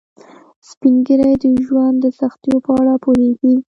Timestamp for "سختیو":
2.19-2.57